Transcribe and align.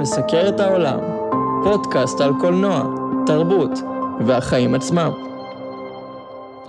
מסקר 0.00 0.48
את 0.48 0.60
העולם, 0.60 1.00
פודקאסט 1.64 2.20
על 2.20 2.32
קולנוע, 2.40 2.84
תרבות 3.26 3.70
והחיים 4.26 4.74
עצמם. 4.74 5.12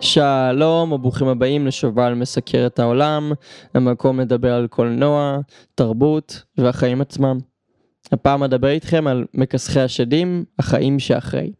שלום 0.01 0.91
וברוכים 0.91 1.27
הבאים 1.27 1.67
לשובל 1.67 2.13
מסקר 2.13 2.65
את 2.65 2.79
העולם, 2.79 3.31
המקום 3.73 4.19
לדבר 4.19 4.53
על 4.53 4.67
קולנוע, 4.67 5.37
תרבות 5.75 6.43
והחיים 6.57 7.01
עצמם. 7.01 7.37
הפעם 8.11 8.43
אדבר 8.43 8.69
איתכם 8.69 9.07
על 9.07 9.25
מכסחי 9.33 9.79
השדים, 9.79 10.45
החיים 10.59 10.99
שאחרי. 10.99 11.51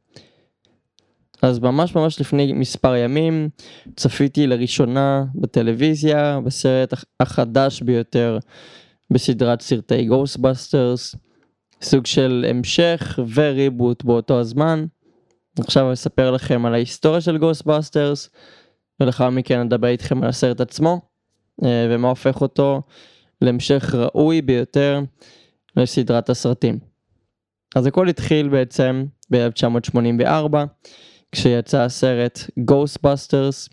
אז 1.42 1.60
ממש 1.60 1.96
ממש 1.96 2.22
לפני 2.22 2.54
מספר 2.54 2.96
ימים 2.96 3.50
צפיתי 3.96 4.48
לראשונה 4.48 5.24
בטלוויזיה 5.36 6.40
בסרט 6.44 6.94
החדש 7.20 7.82
ביותר 7.82 8.38
בסדרת 9.12 9.62
סרטי 9.62 10.06
Ghostbusters, 10.06 11.16
סוג 11.82 12.06
של 12.06 12.46
המשך 12.50 13.20
ו 13.34 13.44
reboot 13.44 14.04
באותו 14.04 14.40
הזמן. 14.40 14.86
עכשיו 15.60 15.86
אני 15.86 15.94
אספר 15.94 16.32
לכם 16.32 16.66
על 16.66 16.74
ההיסטוריה 16.74 17.22
של 17.22 17.38
Ghostbusters 17.38 18.30
ולאחר 19.00 19.30
מכן 19.30 19.60
אדבר 19.60 19.88
איתכם 19.88 20.24
על 20.24 20.30
הסרט 20.30 20.62
עצמו 20.62 21.02
אה, 21.64 21.88
ומה 21.90 22.10
הופך 22.10 22.42
אותו 22.42 22.82
להמשך 23.42 23.96
ראוי 23.96 24.42
ביותר 24.42 25.00
לסדרת 25.78 26.30
הסרטים. 26.30 26.80
אז 27.76 27.86
הכל 27.86 28.10
התחיל 28.10 28.50
בעצם 28.50 29.06
ב-1984 29.32 30.56
כשיצא 31.32 31.82
הסרט 31.82 32.40
Ghostbusters 32.72 33.70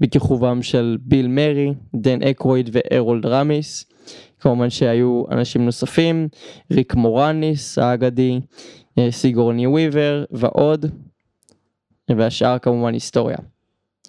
בכיכובם 0.00 0.62
של 0.62 0.96
ביל 1.00 1.28
מרי, 1.28 1.74
דן 1.96 2.22
אקרויד 2.22 2.70
וארולד 2.72 3.26
רמיס. 3.26 3.95
כמובן 4.46 4.70
שהיו 4.70 5.24
אנשים 5.30 5.64
נוספים, 5.64 6.28
ריק 6.72 6.94
מורניס 6.94 7.78
האגדי, 7.78 8.40
אה, 8.98 9.10
סיגורני 9.10 9.66
וויבר 9.66 10.24
ועוד, 10.30 10.86
והשאר 12.16 12.58
כמובן 12.58 12.94
היסטוריה. 12.94 13.36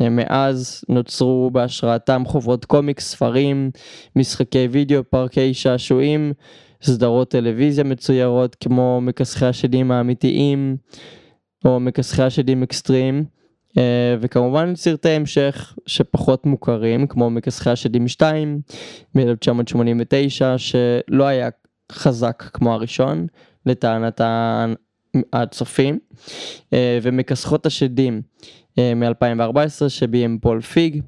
אה, 0.01 0.09
מאז 0.09 0.83
נוצרו 0.89 1.49
בהשראתם 1.53 2.23
חוברות 2.25 2.65
קומיקס, 2.65 3.11
ספרים, 3.11 3.71
משחקי 4.15 4.67
וידאו, 4.71 5.03
פארקי 5.09 5.53
שעשועים, 5.53 6.33
סדרות 6.81 7.29
טלוויזיה 7.29 7.83
מצוירות 7.83 8.55
כמו 8.55 9.01
מכסחי 9.01 9.45
השדים 9.45 9.91
האמיתיים 9.91 10.77
או 11.65 11.79
מכסחי 11.79 12.23
השדים 12.23 12.63
אקסטרים. 12.63 13.25
אה, 13.77 14.15
וכמובן 14.19 14.75
סרטי 14.75 15.09
המשך 15.09 15.75
שפחות 15.85 16.45
מוכרים 16.45 17.07
כמו 17.07 17.29
מכסחי 17.29 17.69
השדים 17.69 18.07
2 18.07 18.61
מ-1989 19.15 20.57
שלא 20.57 21.23
היה 21.23 21.49
חזק 21.91 22.43
כמו 22.53 22.73
הראשון 22.73 23.27
לטענת 23.65 24.21
הצופים. 25.33 25.99
אה, 26.73 26.99
ומכסחות 27.01 27.65
השדים 27.65 28.21
אה, 28.79 28.93
מ-2014 28.95 29.89
שביים 29.89 30.39
פול 30.39 30.61
פיג 30.61 31.01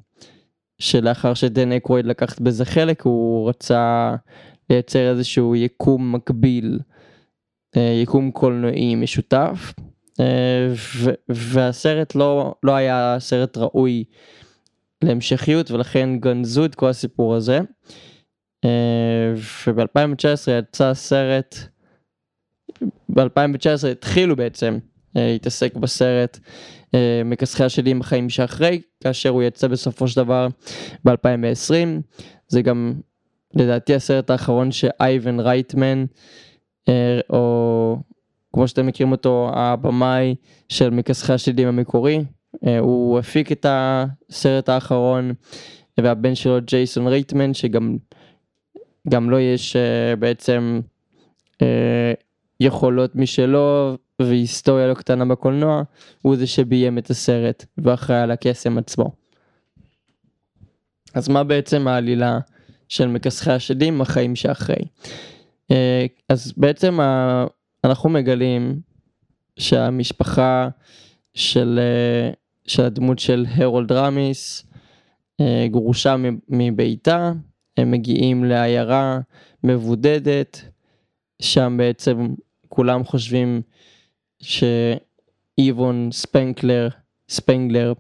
שלאחר 0.79 1.33
שדן 1.33 1.71
אקרויד 1.71 2.05
לקח 2.05 2.39
בזה 2.39 2.65
חלק 2.65 3.01
הוא 3.01 3.49
רצה 3.49 4.15
לייצר 4.69 5.09
איזשהו 5.09 5.55
יקום 5.55 6.11
מקביל 6.15 6.79
יקום 7.75 8.31
קולנועי 8.31 8.95
משותף 8.95 9.73
והסרט 11.29 12.15
לא, 12.15 12.55
לא 12.63 12.75
היה 12.75 13.17
סרט 13.19 13.57
ראוי 13.57 14.03
להמשכיות 15.01 15.71
ולכן 15.71 16.19
גנזו 16.19 16.65
את 16.65 16.75
כל 16.75 16.89
הסיפור 16.89 17.35
הזה. 17.35 17.59
וב-2019 19.67 20.51
יצא 20.51 20.93
סרט, 20.93 21.55
ב-2019 23.09 23.87
התחילו 23.91 24.35
בעצם 24.35 24.77
להתעסק 25.15 25.75
בסרט 25.75 26.39
מכסחי 27.25 27.63
השדים 27.63 27.99
בחיים 27.99 28.29
שאחרי, 28.29 28.81
כאשר 29.03 29.29
הוא 29.29 29.43
יצא 29.43 29.67
בסופו 29.67 30.07
של 30.07 30.23
דבר 30.23 30.47
ב-2020. 31.05 31.73
זה 32.47 32.61
גם 32.61 32.93
לדעתי 33.55 33.95
הסרט 33.95 34.29
האחרון 34.29 34.71
שאייבן 34.71 35.39
רייטמן, 35.39 36.05
או 37.29 37.97
כמו 38.53 38.67
שאתם 38.67 38.87
מכירים 38.87 39.11
אותו, 39.11 39.51
הבמאי 39.53 40.35
של 40.69 40.89
מכסחי 40.89 41.33
השדים 41.33 41.67
המקורי, 41.67 42.23
אה, 42.67 42.79
הוא 42.79 43.19
הפיק 43.19 43.51
את 43.51 43.65
הסרט 43.69 44.69
האחרון, 44.69 45.33
והבן 45.97 46.35
שלו 46.35 46.57
ג'ייסון 46.65 47.07
רייטמן, 47.07 47.53
שגם 47.53 47.97
גם 49.09 49.29
לו 49.29 49.39
יש 49.39 49.75
אה, 49.75 50.15
בעצם 50.15 50.81
אה, 51.61 52.13
יכולות 52.59 53.15
משלו 53.15 53.97
והיסטוריה 54.19 54.87
לא 54.87 54.93
קטנה 54.93 55.25
בקולנוע, 55.25 55.81
הוא 56.21 56.35
זה 56.35 56.47
שביים 56.47 56.97
את 56.97 57.09
הסרט 57.09 57.65
ואחראי 57.77 58.19
על 58.19 58.31
הקסם 58.31 58.77
עצמו. 58.77 59.11
אז 61.13 61.29
מה 61.29 61.43
בעצם 61.43 61.87
העלילה 61.87 62.39
של 62.89 63.07
מכסחי 63.07 63.51
השדים, 63.51 64.01
החיים 64.01 64.35
שאחרי? 64.35 64.75
אז 66.29 66.53
בעצם 66.57 66.99
אנחנו 67.83 68.09
מגלים 68.09 68.81
שהמשפחה 69.59 70.69
של, 71.33 71.79
אה, 71.81 72.31
של 72.67 72.83
הדמות 72.83 73.19
של 73.19 73.45
הרולד 73.55 73.91
רמיס 73.91 74.65
אה, 75.41 75.67
גרושה 75.71 76.15
מביתה, 76.49 77.31
הם 77.77 77.91
מגיעים 77.91 78.43
לעיירה 78.43 79.19
מבודדת, 79.63 80.61
שם 81.41 81.75
בעצם 81.77 82.27
כולם 82.69 83.03
חושבים 83.03 83.61
שאיבון 84.41 86.09
ספנקלר, 86.11 86.89
ספנגלר 87.29 87.93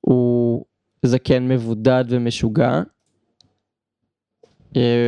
הוא 0.00 0.64
זקן 1.02 1.48
מבודד 1.48 2.04
ומשוגע, 2.08 2.80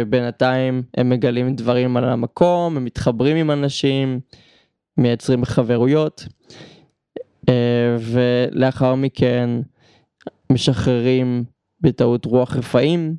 בינתיים 0.08 0.82
הם 0.96 1.08
מגלים 1.08 1.54
דברים 1.54 1.96
על 1.96 2.04
המקום, 2.04 2.76
הם 2.76 2.84
מתחברים 2.84 3.36
עם 3.36 3.50
אנשים, 3.50 4.20
מייצרים 4.98 5.44
חברויות, 5.44 6.26
אה, 7.48 7.96
ולאחר 8.00 8.94
מכן 8.94 9.50
משחררים 10.52 11.44
בטעות 11.80 12.24
רוח 12.24 12.56
רפאים, 12.56 13.16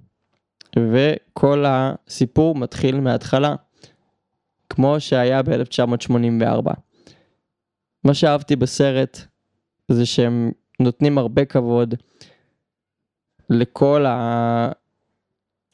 וכל 0.80 1.66
הסיפור 1.68 2.56
מתחיל 2.56 3.00
מההתחלה, 3.00 3.56
כמו 4.70 5.00
שהיה 5.00 5.42
ב-1984. 5.44 6.74
מה 8.04 8.14
שאהבתי 8.14 8.56
בסרט 8.56 9.20
זה 9.92 10.06
שהם 10.06 10.52
נותנים 10.80 11.18
הרבה 11.18 11.46
כבוד 11.46 11.96
לכל 13.50 14.06
ה... 14.06 14.72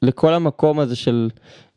לכל 0.02 0.34
המקום 0.34 0.80
הזה 0.80 0.96
של 0.96 1.30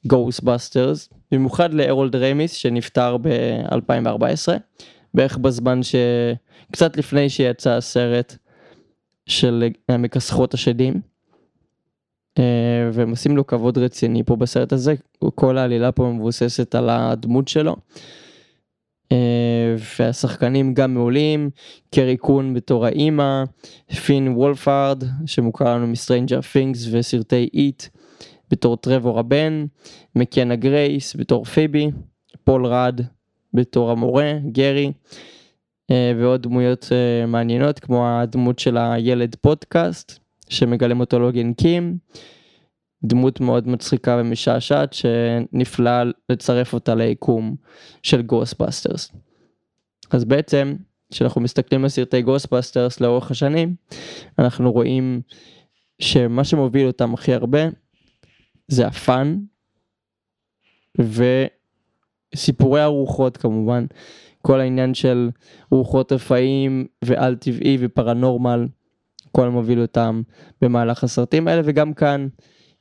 Ghostbusters, 0.07 1.09
במיוחד 1.33 1.75
להרולד 1.75 2.17
רמיס 2.17 2.53
שנפטר 2.53 3.17
ב-2014, 3.17 4.53
בערך 5.15 5.39
בזמן 5.39 5.83
ש... 5.83 5.95
קצת 6.73 6.97
לפני 6.97 7.31
שיצא 7.31 7.71
הסרט 7.71 8.37
של 9.27 9.69
מכסחות 9.91 10.55
השדים. 10.55 11.01
אה, 12.39 12.91
והם 12.93 13.11
עושים 13.11 13.37
לו 13.37 13.47
כבוד 13.47 13.79
רציני 13.79 14.23
פה 14.23 14.37
בסרט 14.37 14.73
הזה, 14.73 14.95
כל 15.35 15.59
העלילה 15.59 15.93
פה 15.93 16.13
מבוססת 16.15 16.75
על 16.75 16.91
הדמות 16.91 17.49
שלו. 17.49 17.77
אה, 19.13 19.77
והשחקנים 19.99 20.75
גם 20.75 20.95
מעולים, 20.95 21.51
קרי 21.95 22.17
קון 22.17 22.55
בתור 22.55 22.87
האימא, 22.87 23.45
פין 24.07 24.29
וולפארד 24.29 25.05
שמוכר 25.27 25.75
לנו 25.75 25.87
מ 25.87 25.93
Stranger 25.93 26.41
Things 26.41 26.87
וסרטי 26.93 27.49
It. 27.55 27.83
בתור 28.53 28.77
טרוור 28.77 29.19
הבן, 29.19 29.67
מקקנה 30.17 30.57
גרייס 30.57 31.17
בתור 31.17 31.45
פיבי, 31.45 31.91
פול 32.45 32.67
רד 32.67 33.01
בתור 33.55 33.91
המורה, 33.91 34.33
גרי, 34.53 34.93
אה, 35.91 36.13
ועוד 36.19 36.43
דמויות 36.43 36.89
אה, 36.93 37.27
מעניינות 37.27 37.79
כמו 37.79 38.09
הדמות 38.09 38.59
של 38.59 38.77
הילד 38.77 39.37
פודקאסט 39.41 40.19
שמגלם 40.49 41.01
אותו 41.01 41.19
לוגן 41.19 41.53
קים, 41.53 41.99
דמות 43.05 43.41
מאוד 43.41 43.69
מצחיקה 43.69 44.17
ומשעשעת 44.21 44.93
שנפלא 44.93 46.03
לצרף 46.29 46.75
אותה 46.75 46.95
ליקום 46.95 47.57
של 48.03 48.23
Ghostbusters. 48.23 49.13
אז 50.11 50.25
בעצם 50.25 50.75
כשאנחנו 51.11 51.41
מסתכלים 51.41 51.83
על 51.83 51.89
סרטי 51.89 52.23
Ghostbusters 52.23 53.01
לאורך 53.01 53.31
השנים 53.31 53.75
אנחנו 54.39 54.73
רואים 54.73 55.21
שמה 55.99 56.45
שמוביל 56.45 56.87
אותם 56.87 57.15
הכי 57.15 57.35
הרבה 57.35 57.59
זה 58.69 58.87
ה 58.87 59.00
fun 59.00 59.39
וסיפורי 62.35 62.81
הרוחות 62.81 63.37
כמובן, 63.37 63.87
כל 64.43 64.61
העניין 64.61 64.95
של 64.95 65.31
רוחות 65.71 66.13
רפאים 66.13 66.87
ועל 67.05 67.37
טבעי 67.37 67.79
ו 67.81 67.88
paranormal, 67.88 68.67
כל 69.33 69.49
מוביל 69.49 69.81
אותם 69.81 70.23
במהלך 70.63 71.05
הסרטים 71.05 71.49
האלה. 71.49 71.63
וגם 71.65 71.95
כאן 71.95 72.29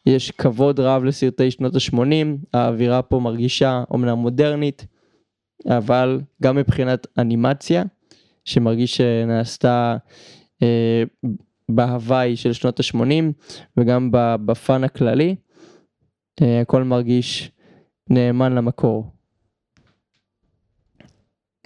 יש 0.05 0.31
כבוד 0.31 0.79
רב 0.79 1.03
לסרטי 1.03 1.51
שנות 1.51 1.75
ה-80, 1.75 2.27
האווירה 2.53 3.01
פה 3.01 3.19
מרגישה 3.19 3.83
אומנם 3.91 4.17
מודרנית, 4.17 4.85
אבל 5.67 6.21
גם 6.43 6.55
מבחינת 6.55 7.07
אנימציה, 7.17 7.83
שמרגיש 8.45 8.97
שנעשתה 8.97 9.97
אה, 10.63 11.03
בהוואי 11.69 12.35
של 12.35 12.53
שנות 12.53 12.79
ה-80 12.79 13.51
וגם 13.77 14.09
בפאן 14.45 14.83
הכללי, 14.83 15.35
הכל 16.61 16.83
מרגיש 16.83 17.51
נאמן 18.09 18.55
למקור. 18.55 19.11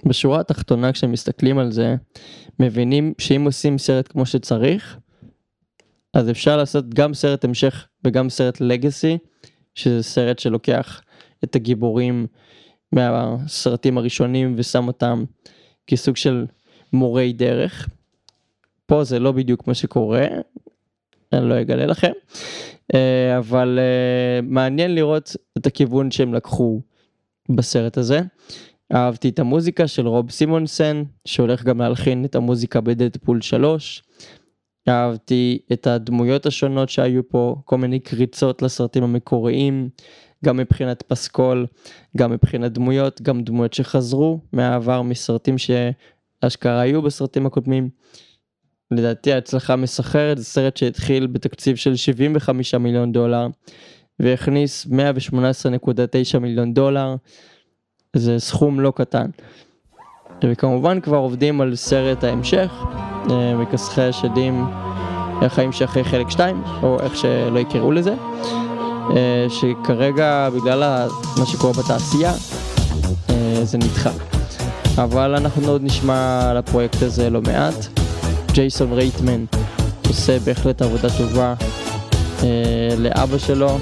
בשורה 0.06 0.40
התחתונה 0.40 0.92
כשמסתכלים 0.92 1.58
על 1.58 1.72
זה, 1.72 1.96
מבינים 2.60 3.14
שאם 3.18 3.44
עושים 3.44 3.78
סרט 3.78 4.08
כמו 4.08 4.26
שצריך, 4.26 4.98
אז 6.14 6.30
אפשר 6.30 6.56
לעשות 6.56 6.94
גם 6.94 7.14
סרט 7.14 7.44
המשך 7.44 7.88
וגם 8.04 8.30
סרט 8.30 8.60
לגאסי, 8.60 9.18
שזה 9.74 10.02
סרט 10.02 10.38
שלוקח 10.38 11.02
את 11.44 11.56
הגיבורים 11.56 12.26
מהסרטים 12.92 13.98
הראשונים 13.98 14.54
ושם 14.56 14.86
אותם 14.86 15.24
כסוג 15.86 16.16
של 16.16 16.46
מורי 16.92 17.32
דרך. 17.32 17.88
פה 18.86 19.04
זה 19.04 19.18
לא 19.18 19.32
בדיוק 19.32 19.66
מה 19.66 19.74
שקורה, 19.74 20.26
אני 21.36 21.48
לא 21.48 21.60
אגלה 21.60 21.86
לכם, 21.86 22.12
אה, 22.94 23.38
אבל 23.38 23.78
אה, 23.78 24.40
מעניין 24.42 24.94
לראות 24.94 25.36
את 25.58 25.66
הכיוון 25.66 26.10
שהם 26.10 26.34
לקחו 26.34 26.80
בסרט 27.48 27.98
הזה. 27.98 28.20
אהבתי 28.94 29.28
את 29.28 29.38
המוזיקה 29.38 29.86
של 29.86 30.08
רוב 30.08 30.30
סימונסן, 30.30 31.02
שהולך 31.24 31.64
גם 31.64 31.80
להלחין 31.80 32.24
את 32.24 32.34
המוזיקה 32.34 32.80
בדדפול 32.80 33.40
3. 33.40 34.02
אהבתי 34.88 35.58
את 35.72 35.86
הדמויות 35.86 36.46
השונות 36.46 36.88
שהיו 36.88 37.28
פה, 37.28 37.56
כל 37.64 37.78
מיני 37.78 38.00
קריצות 38.00 38.62
לסרטים 38.62 39.02
המקוריים, 39.02 39.88
גם 40.44 40.56
מבחינת 40.56 41.02
פסקול, 41.02 41.66
גם 42.16 42.30
מבחינת 42.30 42.72
דמויות, 42.72 43.22
גם 43.22 43.42
דמויות 43.42 43.74
שחזרו 43.74 44.40
מהעבר 44.52 45.02
מסרטים 45.02 45.54
שאשכרה 45.58 46.80
היו 46.80 47.02
בסרטים 47.02 47.46
הקודמים. 47.46 47.88
לדעתי 48.90 49.32
ההצלחה 49.32 49.76
מסחרת, 49.76 50.38
זה 50.38 50.44
סרט 50.44 50.76
שהתחיל 50.76 51.26
בתקציב 51.26 51.76
של 51.76 51.96
75 51.96 52.74
מיליון 52.74 53.12
דולר 53.12 53.46
והכניס 54.20 54.86
118.9 54.86 56.38
מיליון 56.38 56.74
דולר, 56.74 57.14
זה 58.16 58.38
סכום 58.38 58.80
לא 58.80 58.92
קטן. 58.96 59.26
וכמובן 60.44 61.00
כבר 61.00 61.16
עובדים 61.16 61.60
על 61.60 61.76
סרט 61.76 62.24
ההמשך, 62.24 62.72
אה, 63.30 63.54
מכסחי 63.56 64.02
השדים, 64.02 64.64
החיים 65.42 65.72
שאחרי 65.72 66.04
חלק 66.04 66.30
2, 66.30 66.62
או 66.82 67.00
איך 67.00 67.16
שלא 67.16 67.58
יקראו 67.58 67.92
לזה, 67.92 68.14
אה, 69.16 69.46
שכרגע 69.48 70.48
בגלל 70.50 71.08
מה 71.38 71.46
שקורה 71.46 71.72
בתעשייה, 71.72 72.32
אה, 73.30 73.60
זה 73.62 73.78
נדחה. 73.78 74.10
אבל 74.98 75.34
אנחנו 75.34 75.68
עוד 75.68 75.82
נשמע 75.82 76.50
על 76.50 76.56
הפרויקט 76.56 77.02
הזה 77.02 77.30
לא 77.30 77.40
מעט. 77.42 78.05
ג'ייסון 78.56 78.92
רייטמן 78.92 79.44
עושה 80.08 80.38
בהחלט 80.38 80.82
עבודה 80.82 81.08
טובה 81.18 81.54
לאבא 82.98 83.38
שלו. 83.38 83.78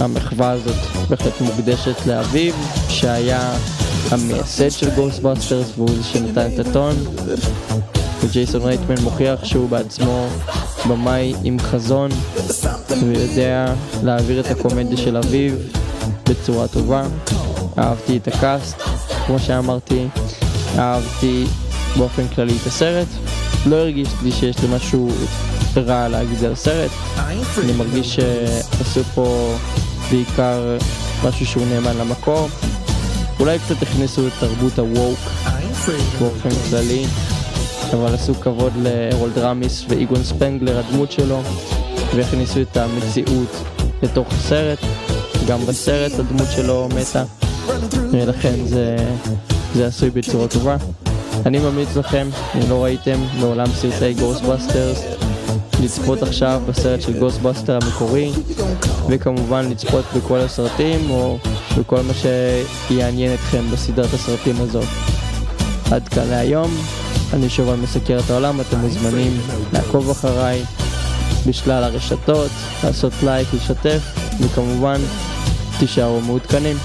המחווה 0.00 0.50
הזאת 0.50 0.76
בהחלט 1.08 1.40
מוקדשת 1.40 2.06
לאביו, 2.06 2.54
שהיה 2.88 3.52
המייסד 4.10 4.70
של 4.70 4.90
Ghostbusters 4.94 5.66
והוא 5.76 5.90
זה 5.90 6.04
שנתן 6.04 6.48
את 6.54 6.66
הטון. 6.66 6.94
וג'ייסון 8.20 8.62
רייטמן 8.62 9.00
מוכיח 9.02 9.44
שהוא 9.44 9.68
בעצמו 9.68 10.26
במאי 10.88 11.34
עם 11.44 11.58
חזון 11.58 12.10
ויודע 13.00 13.74
להעביר 14.02 14.40
את 14.40 14.46
הקומדיה 14.50 14.96
של 14.96 15.16
אביו 15.16 15.52
בצורה 16.28 16.68
טובה. 16.68 17.02
אהבתי 17.78 18.16
את 18.16 18.28
ה 18.28 18.39
cast 18.39 18.82
כמו 19.26 19.38
שאמרתי 19.38 20.06
אהבתי 20.78 21.44
באופן 21.96 22.28
כללי 22.28 22.56
את 22.62 22.66
הסרט 22.66 23.08
לא 23.66 23.76
הרגיש 23.76 24.08
לי 24.22 24.32
שיש 24.32 24.58
לי 24.58 24.68
משהו 24.76 25.08
רע 25.76 26.08
להגיד 26.08 26.44
על 26.44 26.52
הסרט. 26.52 26.90
אני 27.64 27.72
מרגיש 27.72 28.14
שעשו 28.14 29.04
פה 29.14 29.54
בעיקר 30.10 30.76
משהו 31.24 31.46
שהוא 31.46 31.66
נאמן 31.66 31.96
למקור. 31.96 32.48
אולי 33.40 33.58
קצת 33.58 33.82
הכניסו 33.82 34.26
את 34.26 34.32
תרבות 34.40 34.78
ה 34.78 34.86
woke 34.86 35.18
באופן 36.18 36.48
כללי, 36.70 37.04
אבל 37.92 38.14
עשו 38.14 38.34
כבוד 38.34 38.72
להרולד 38.82 39.38
רמיס 39.38 39.84
ואיגון 39.88 40.24
ספנגלר, 40.24 40.78
הדמות 40.78 41.12
שלו, 41.12 41.42
והכניסו 42.16 42.60
את 42.60 42.76
המציאות 42.76 43.56
לתוך 44.02 44.28
הסרט, 44.32 44.78
גם 45.48 45.66
בסרט 45.66 46.12
הדמות 46.18 46.48
שלו 46.56 46.88
מתה, 47.00 47.24
ולכן 48.10 48.54
זה, 48.66 48.96
זה 49.74 49.86
עשוי 49.86 50.10
בצורה 50.10 50.48
טובה. 50.48 50.76
אני 51.46 51.58
ממליץ 51.58 51.96
לכם, 51.96 52.28
אם 52.54 52.70
לא 52.70 52.84
ראיתם 52.84 53.20
מעולם 53.38 53.66
סרטי 53.66 54.14
Ghostbusters, 54.14 55.04
לצפות 55.82 56.22
עכשיו 56.22 56.62
בסרט 56.66 57.02
של 57.02 57.18
Ghostbusters 57.18 57.78
המקורי, 57.82 58.32
וכמובן 59.08 59.70
לצפות 59.70 60.04
בכל 60.16 60.38
הסרטים 60.38 61.10
או 61.10 61.38
בכל 61.78 62.00
מה 62.02 62.12
שיעניין 62.14 63.34
אתכם 63.34 63.70
בסדרת 63.72 64.14
הסרטים 64.14 64.54
הזאת. 64.58 64.88
עד 65.90 66.08
כאן 66.08 66.28
להיום, 66.28 66.70
אני 67.32 67.50
שוב 67.50 67.74
מסקר 67.74 68.18
את 68.24 68.30
העולם, 68.30 68.60
אתם 68.60 68.78
מוזמנים 68.78 69.40
לעקוב 69.72 70.10
אחריי 70.10 70.62
בשלל 71.46 71.84
הרשתות, 71.84 72.50
לעשות 72.84 73.12
לייק, 73.22 73.48
לשתף, 73.54 74.02
וכמובן 74.40 75.00
תישארו 75.78 76.20
מעודכנים. 76.20 76.76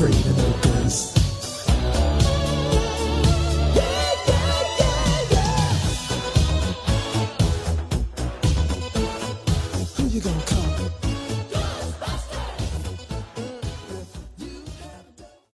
free 0.00 0.12
the 0.12 0.32
those. 0.62 1.19